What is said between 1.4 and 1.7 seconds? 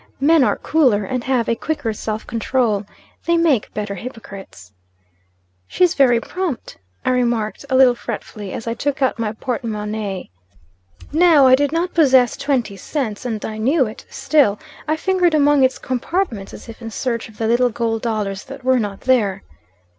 a